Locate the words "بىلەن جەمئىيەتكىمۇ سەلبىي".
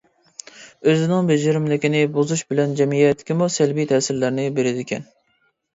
2.55-3.91